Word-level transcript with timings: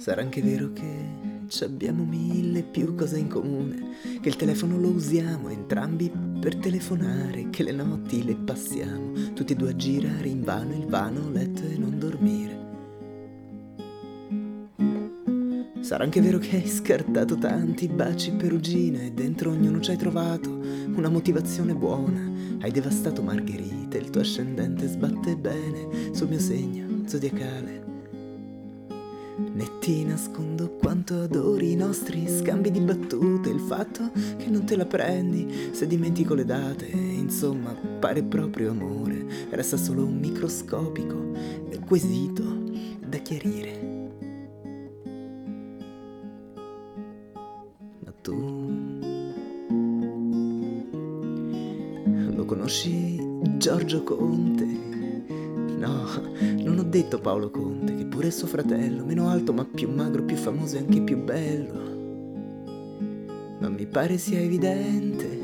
Sarà 0.00 0.22
anche 0.22 0.40
vero 0.40 0.72
che 0.72 1.44
ci 1.48 1.62
abbiamo 1.62 2.04
mille 2.04 2.62
più 2.62 2.94
cose 2.94 3.18
in 3.18 3.28
comune, 3.28 3.96
che 4.22 4.30
il 4.30 4.36
telefono 4.36 4.78
lo 4.78 4.88
usiamo 4.88 5.50
entrambi 5.50 6.10
per 6.40 6.56
telefonare, 6.56 7.50
che 7.50 7.62
le 7.62 7.72
notti 7.72 8.24
le 8.24 8.34
passiamo 8.34 9.12
tutti 9.34 9.52
e 9.52 9.56
due 9.56 9.68
a 9.68 9.76
girare 9.76 10.26
in 10.26 10.42
vano 10.42 10.72
il 10.72 10.86
vano 10.86 11.28
letto 11.30 11.66
e 11.66 11.76
non 11.76 11.98
dormire. 11.98 12.68
Sarà 15.80 16.04
anche 16.04 16.22
vero 16.22 16.38
che 16.38 16.56
hai 16.56 16.66
scartato 16.66 17.36
tanti 17.36 17.86
baci 17.86 18.32
perugina 18.32 19.02
e 19.02 19.12
dentro 19.12 19.50
ognuno 19.50 19.80
ci 19.80 19.90
hai 19.90 19.98
trovato 19.98 20.48
una 20.94 21.10
motivazione 21.10 21.74
buona. 21.74 22.26
Hai 22.60 22.70
devastato 22.70 23.20
Margherita, 23.20 23.98
il 23.98 24.08
tuo 24.08 24.22
ascendente 24.22 24.88
sbatte 24.88 25.36
bene 25.36 26.14
sul 26.14 26.28
mio 26.28 26.40
segno 26.40 27.06
zodiacale. 27.06 27.89
Né 29.52 29.78
ti 29.80 30.04
nascondo 30.04 30.70
quanto 30.70 31.22
adori 31.22 31.72
i 31.72 31.76
nostri 31.76 32.26
scambi 32.28 32.70
di 32.70 32.80
battute, 32.80 33.48
il 33.48 33.60
fatto 33.60 34.10
che 34.36 34.48
non 34.48 34.64
te 34.64 34.76
la 34.76 34.86
prendi 34.86 35.70
se 35.72 35.86
dimentico 35.86 36.34
le 36.34 36.44
date, 36.44 36.86
insomma, 36.86 37.74
pare 37.98 38.22
proprio 38.22 38.70
amore, 38.70 39.26
resta 39.50 39.76
solo 39.76 40.04
un 40.04 40.18
microscopico 40.18 41.20
quesito 41.90 42.44
da 43.04 43.18
chiarire. 43.18 44.08
Ma 48.04 48.12
tu 48.22 48.36
lo 52.36 52.44
conosci 52.44 53.18
Giorgio 53.56 54.04
Conte? 54.04 54.64
No, 55.78 56.29
detto 56.90 57.20
Paolo 57.20 57.50
Conte, 57.50 57.94
che 57.94 58.04
pure 58.04 58.26
è 58.26 58.30
suo 58.30 58.48
fratello, 58.48 59.04
meno 59.04 59.28
alto 59.28 59.52
ma 59.52 59.64
più 59.64 59.88
magro, 59.88 60.24
più 60.24 60.36
famoso 60.36 60.76
e 60.76 60.80
anche 60.80 61.00
più 61.00 61.22
bello. 61.22 61.88
Ma 63.60 63.68
mi 63.68 63.86
pare 63.86 64.18
sia 64.18 64.40
evidente 64.40 65.38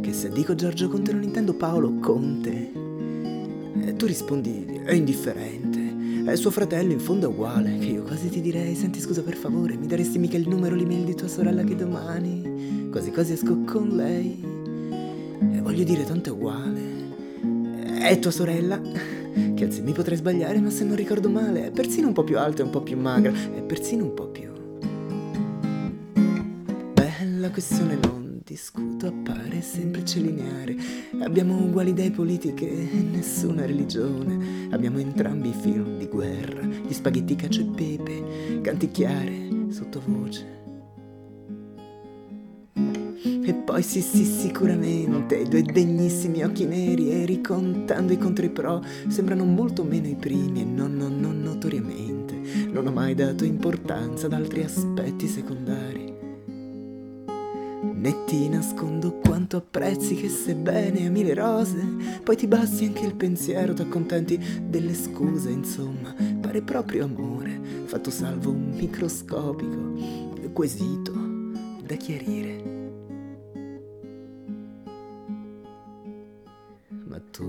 che 0.00 0.12
se 0.12 0.30
dico 0.30 0.54
Giorgio 0.54 0.88
Conte 0.88 1.12
non 1.12 1.22
intendo 1.22 1.52
Paolo 1.52 1.98
Conte. 2.00 2.72
E 3.84 3.94
tu 3.96 4.06
rispondi, 4.06 4.80
è 4.84 4.94
indifferente. 4.94 6.24
È 6.24 6.34
suo 6.34 6.50
fratello, 6.50 6.92
in 6.92 7.00
fondo 7.00 7.26
è 7.26 7.28
uguale. 7.28 7.76
Che 7.76 7.86
io 7.86 8.02
quasi 8.02 8.30
ti 8.30 8.40
direi, 8.40 8.74
senti 8.74 8.98
scusa 8.98 9.22
per 9.22 9.34
favore, 9.34 9.76
mi 9.76 9.86
daresti 9.86 10.18
mica 10.18 10.38
il 10.38 10.48
numero, 10.48 10.74
l'email 10.74 11.04
di 11.04 11.14
tua 11.14 11.28
sorella 11.28 11.62
che 11.64 11.76
domani, 11.76 12.88
quasi 12.90 13.10
quasi 13.10 13.34
esco 13.34 13.58
con 13.64 13.88
lei. 13.90 14.42
E 15.52 15.60
voglio 15.60 15.84
dire, 15.84 16.04
tanto 16.04 16.30
è 16.30 16.32
uguale. 16.32 16.95
È 18.06 18.20
tua 18.20 18.30
sorella? 18.30 18.80
Che 18.80 19.64
anzi 19.64 19.82
mi 19.82 19.90
potrei 19.90 20.16
sbagliare, 20.16 20.60
ma 20.60 20.70
se 20.70 20.84
non 20.84 20.94
ricordo 20.94 21.28
male, 21.28 21.66
è 21.66 21.70
persino 21.72 22.06
un 22.06 22.12
po' 22.12 22.22
più 22.22 22.38
alta 22.38 22.62
e 22.62 22.64
un 22.64 22.70
po' 22.70 22.80
più 22.80 22.96
magra, 22.96 23.32
è 23.32 23.62
persino 23.62 24.04
un 24.04 24.14
po' 24.14 24.28
più. 24.28 24.48
Bella 26.94 27.50
questione, 27.50 27.98
non 28.00 28.40
discuto, 28.44 29.08
appare 29.08 29.60
semplice 29.60 30.20
lineare. 30.20 30.76
Abbiamo 31.20 31.56
uguali 31.56 31.90
idee 31.90 32.12
politiche 32.12 32.70
e 32.70 32.88
nessuna 33.10 33.66
religione. 33.66 34.68
Abbiamo 34.70 34.98
entrambi 34.98 35.52
film 35.52 35.98
di 35.98 36.06
guerra, 36.06 36.64
gli 36.64 36.92
spaghetti 36.92 37.34
cacio 37.34 37.62
e 37.62 37.70
pepe, 37.74 38.60
canticchiare, 38.60 39.48
sottovoce. 39.70 40.65
E 43.44 43.54
poi 43.54 43.82
sì 43.82 44.00
sì 44.00 44.24
sicuramente, 44.24 45.42
due 45.44 45.62
degnissimi 45.62 46.42
occhi 46.42 46.64
neri 46.64 47.10
e 47.10 47.24
ricontando 47.24 48.12
i 48.12 48.18
contro 48.18 48.44
i 48.44 48.50
pro 48.50 48.82
sembrano 49.08 49.44
molto 49.44 49.84
meno 49.84 50.06
i 50.06 50.14
primi 50.14 50.60
e 50.60 50.64
non, 50.64 50.94
non, 50.96 51.18
non 51.18 51.40
notoriamente. 51.40 52.34
Non 52.70 52.86
ho 52.86 52.92
mai 52.92 53.14
dato 53.14 53.44
importanza 53.44 54.26
ad 54.26 54.32
altri 54.32 54.62
aspetti 54.62 55.26
secondari. 55.26 56.14
Né 57.82 58.24
ti 58.26 58.48
nascondo 58.48 59.18
quanto 59.24 59.56
apprezzi 59.56 60.14
che 60.14 60.28
sebbene 60.28 61.06
ami 61.06 61.24
le 61.24 61.34
rose, 61.34 61.84
poi 62.22 62.36
ti 62.36 62.46
basti 62.46 62.84
anche 62.84 63.04
il 63.04 63.14
pensiero, 63.14 63.74
t'accontenti 63.74 64.38
delle 64.66 64.94
scuse, 64.94 65.50
insomma, 65.50 66.14
pare 66.40 66.62
proprio 66.62 67.04
amore, 67.04 67.60
fatto 67.84 68.10
salvo 68.10 68.50
un 68.50 68.74
microscopico 68.76 70.26
quesito 70.56 71.12
da 71.84 71.96
chiarire. 71.96 72.75
Tu 77.36 77.44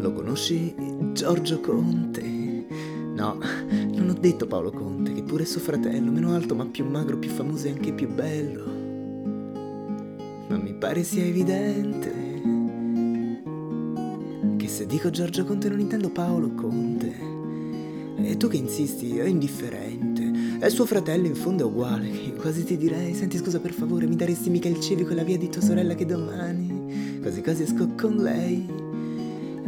lo 0.00 0.12
conosci 0.14 0.74
Giorgio 1.12 1.60
Conte? 1.60 2.22
No, 3.14 3.38
non 3.68 4.08
ho 4.08 4.18
detto 4.18 4.46
Paolo 4.46 4.70
Conte, 4.70 5.12
che 5.12 5.22
pure 5.22 5.42
è 5.42 5.46
suo 5.46 5.60
fratello, 5.60 6.10
meno 6.10 6.32
alto 6.32 6.54
ma 6.54 6.64
più 6.64 6.86
magro, 6.86 7.18
più 7.18 7.28
famoso 7.28 7.66
e 7.66 7.72
anche 7.72 7.92
più 7.92 8.08
bello. 8.08 8.64
Ma 10.48 10.56
mi 10.56 10.72
pare 10.74 11.02
sia 11.02 11.24
evidente 11.24 12.26
che 14.56 14.68
se 14.68 14.86
dico 14.86 15.10
Giorgio 15.10 15.44
Conte 15.44 15.68
non 15.68 15.80
intendo 15.80 16.08
Paolo 16.08 16.54
Conte. 16.54 17.37
E 18.20 18.36
tu 18.36 18.48
che 18.48 18.56
insisti, 18.56 19.18
è 19.18 19.24
indifferente. 19.24 20.58
È 20.58 20.68
suo 20.68 20.86
fratello, 20.86 21.26
in 21.26 21.34
fondo 21.34 21.62
è 21.62 21.66
uguale. 21.66 22.08
Quasi 22.38 22.64
ti 22.64 22.76
direi, 22.76 23.14
senti 23.14 23.38
scusa 23.38 23.60
per 23.60 23.72
favore, 23.72 24.06
mi 24.06 24.16
daresti 24.16 24.50
mica 24.50 24.68
il 24.68 24.80
civico 24.80 25.12
e 25.12 25.14
la 25.14 25.22
via 25.22 25.38
di 25.38 25.48
tua 25.48 25.62
sorella 25.62 25.94
che 25.94 26.04
domani, 26.04 27.18
quasi 27.20 27.42
quasi 27.42 27.62
esco 27.62 27.88
con 27.96 28.16
lei. 28.16 28.66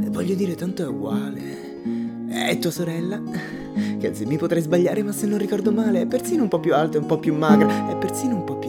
E 0.03 0.11
voglio 0.11 0.35
dire, 0.35 0.55
tanto 0.55 0.83
è 0.83 0.87
uguale. 0.87 1.69
È 2.29 2.59
tua 2.59 2.71
sorella? 2.71 3.23
Che 4.01 4.07
anzi 4.07 4.25
mi 4.25 4.37
potrei 4.37 4.63
sbagliare, 4.63 5.03
ma 5.03 5.13
se 5.13 5.27
non 5.27 5.39
ricordo 5.39 5.73
male, 5.73 6.01
è 6.01 6.07
persino 6.07 6.43
un 6.43 6.49
po' 6.49 6.59
più 6.59 6.75
alta 6.75 6.97
e 6.97 7.01
un 7.01 7.07
po' 7.07 7.19
più 7.19 7.35
magra, 7.35 7.91
è 7.91 7.97
persino 7.99 8.35
un 8.35 8.45
po' 8.45 8.57
più. 8.57 8.60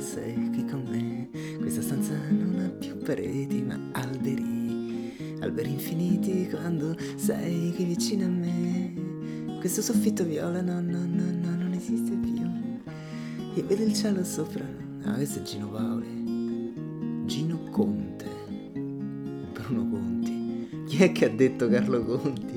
Sei 0.00 0.34
qui 0.50 0.64
con 0.64 0.82
me, 0.88 1.28
questa 1.58 1.82
stanza 1.82 2.14
non 2.30 2.58
ha 2.58 2.68
più 2.68 2.96
pareti 2.96 3.60
ma 3.62 3.78
alberi, 3.92 5.12
alberi 5.40 5.72
infiniti 5.72 6.48
quando 6.48 6.96
sei 7.16 7.72
qui 7.74 7.84
vicino 7.84 8.24
a 8.24 8.28
me. 8.28 9.58
Questo 9.60 9.82
soffitto 9.82 10.24
viola, 10.24 10.62
no, 10.62 10.80
no, 10.80 11.04
no, 11.04 11.24
no, 11.24 11.54
non 11.54 11.72
esiste 11.74 12.16
più. 12.16 12.48
E 13.54 13.62
vedo 13.62 13.82
il 13.82 13.92
cielo 13.92 14.24
sopra. 14.24 14.64
Ah, 15.02 15.14
questo 15.14 15.40
è 15.40 15.42
Gino 15.42 15.68
Paoli. 15.68 16.72
Gino 17.26 17.58
Conte. 17.70 18.26
Bruno 19.52 19.86
Conti. 19.90 20.68
Chi 20.86 21.02
è 21.04 21.12
che 21.12 21.26
ha 21.26 21.28
detto 21.28 21.68
Carlo 21.68 22.02
Conti? 22.04 22.49